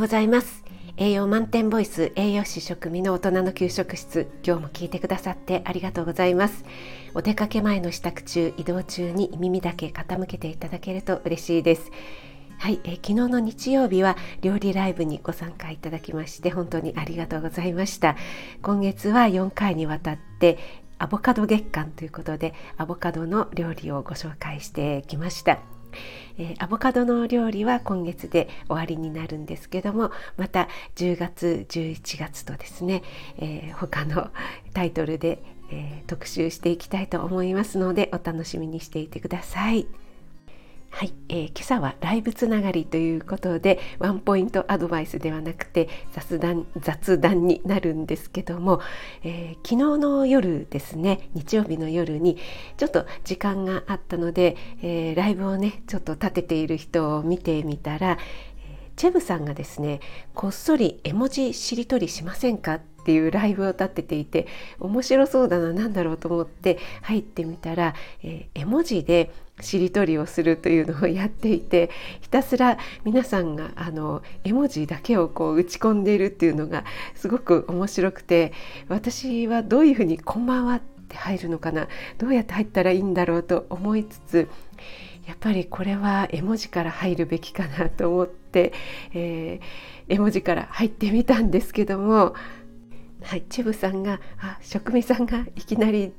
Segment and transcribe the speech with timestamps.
[0.00, 0.64] うございます。
[0.96, 6.64] 栄養満点ボイス栄養士食味の大人の給食室今日も聞いてくださってありがとうございます。
[7.14, 11.90] お出かけ前の支度中移動中に耳だけ傾けていただけると嬉しいです。
[12.58, 18.16] はい、えー、昨日の日曜日は料理ライブにご参加いただきまして本当にありがとうございました。
[18.62, 20.56] 今月は4回にわたって
[20.96, 25.58] アボカド月間ということでアボカドの料理をご紹介してきました。
[26.38, 33.02] えー、アボカドの料理は今月で終わりになるんですけどもまた10月11月とですね、
[33.38, 34.30] えー、他の
[34.72, 39.86] タイトルで、えー、特集していきたいと思いますのでお楽しみにしていてください。
[40.90, 48.80] はい、えー、今朝はライブつながりということでワンポイントアドバイスではなくて雑談雑談になるんですけども、
[49.22, 52.36] えー、昨日の夜ですね日曜日の夜に
[52.76, 58.18] ちょっと時間があったので、えー、ライブをねちょっと立てている人を見てみたら
[58.96, 60.00] チェブさんがですね
[60.34, 64.46] こっそり絵文字しりとりしませんかっていうライブを立てていて
[64.78, 78.52] 面白そうだな何だろうと思って入ってみたら、え、絵文字でしりとりをするというのをやっていて ひたすら皆さんがあの絵文字だけをこう打ち込んでいるっていうのがすごく面白くて
[78.88, 81.88] 私はどういうふうに「こんばんは」って入るのかな
[82.18, 84.48] どうやって入ったらいいんだろうと思いつつ
[85.26, 88.72] やっぱりこれは絵文字から入るべきかなと思って、
[89.12, 92.34] えー、絵文字から入ってみたんですけども、
[93.22, 96.12] はい、チェブさんがあ職味さんがいきなり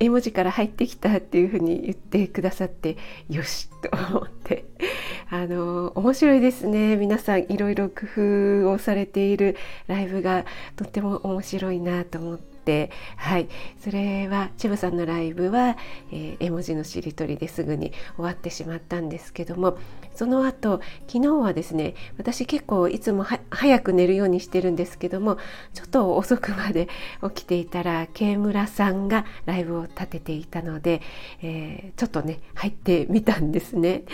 [0.00, 2.96] 絵文字から入ってきたっていうふうに言ってくださって
[3.28, 4.64] よしと思って
[5.30, 8.06] あの面白いですね皆さんいろいろ工
[8.64, 10.44] 夫をされているライブが
[10.76, 12.51] とっても面白いなと思って。
[13.16, 13.48] はい
[13.80, 15.76] それは千葉さんのライブは、
[16.12, 19.78] えー、絵文字のしりとりですぐに終わってしまったんですけども
[20.14, 25.38] その後昨日はですね私結構いつも早く寝るようにしてるんですけども
[25.74, 26.88] ちょっと遅くまで
[27.34, 31.00] 起きていたら慶村さんがライブを立てていたので、
[31.42, 34.04] えー、ちょっとね入ってみたんですね。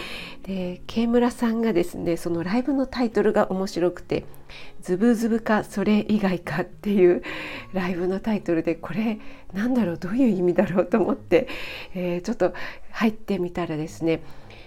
[0.42, 4.24] で慶村さんがですねそのライブのタイトルが面白くて
[4.80, 7.22] 「ズブズブかそれ以外か」っていう
[7.72, 9.18] ライブのタイトルイトルでこれ
[9.52, 11.48] なんだろうどういう意味だろうと思って、
[11.94, 12.54] えー、ちょっと
[12.92, 14.22] 入ってみたらですね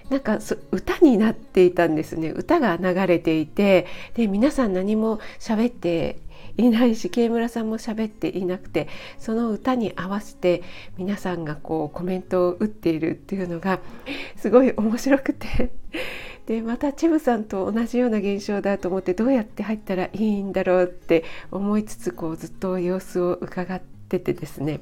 [0.09, 0.39] なんか
[0.71, 2.31] 歌になっていたんですね。
[2.31, 6.17] 歌が流れていてで皆さん何も喋って
[6.57, 10.63] いないし慶村さんも喋っていなくてその歌に合わせて
[10.97, 13.79] 皆さんがこうコメントを打っているっていうのが
[14.35, 15.71] すごい面白くて。
[16.51, 24.81] でまたチェムさんと同じような現象だと思ってどうやって入ったらいいんだろうって思いつつこうずっと様子を伺っててですね。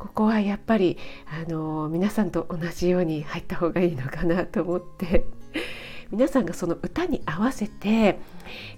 [0.00, 0.98] ここはやっぱり
[1.46, 5.26] あの皆さんと同じように入った方がいいのかなと思って。
[6.10, 8.18] 皆さんがその歌に合わせて、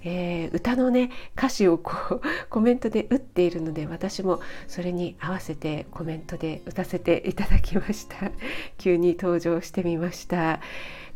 [0.03, 8.31] えー、歌のね歌詞をこうコメントで打っているので私もそれに合わせてコメントで打たせていただきました。
[8.77, 10.59] 急に登場してみました。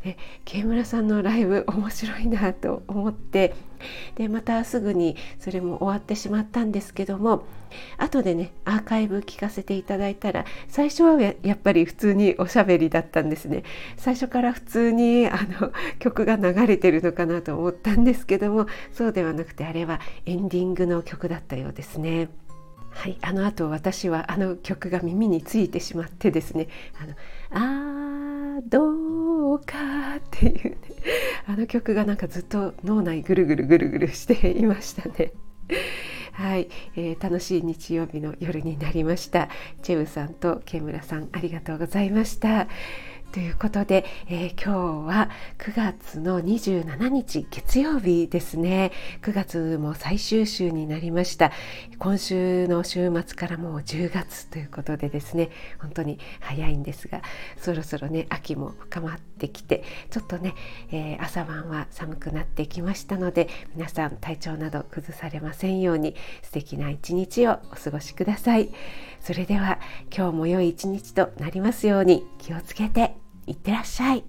[0.04, 3.54] で慶村さんのライブ面白いなと思って。
[4.16, 7.44] でまたすぐにそれも終わってしまったんですけども。
[7.98, 13.64] 後でねアーカイブ聞かせていただいたら最初はやっぱり普通におしゃべりだったんですね。
[13.98, 22.30] 最初から普通にあの 曲が流れてるのかなと思ったんですけどもそうではなくてあれはエンディングの曲だったようですね。
[22.92, 26.68] はい、あの後私はあの曲が耳についてしまってですね
[27.00, 27.14] 「あの
[27.52, 28.14] あ」
[30.38, 30.78] っていうね
[31.48, 35.32] あの曲がなんかずっと脳内ぐるぐるぐるぐるしていましたね。
[36.34, 39.50] はい、えー、楽しい日曜日の夜になりました。
[39.82, 42.68] チェウさんとケムラさんありがとうございました。
[43.32, 45.30] ということで、えー、今日は
[45.60, 48.92] 9月の27日月曜日ですね。
[49.22, 51.52] 9月も最終週になりました。
[52.00, 55.50] 今週の週末からもう10月ということでですね。
[55.80, 57.22] 本当に早いんですが
[57.58, 60.56] そろそろね秋も深まってきてちょっとね、
[60.92, 68.70] えー、朝晩は寒くなってきましたので皆さん体調など崩されませんように素敵な一日をお過ごしください。
[69.20, 69.80] それでは
[70.16, 73.27] 今日も良い一日となりますように気をつけて。
[73.48, 74.24] いってらっしゃい。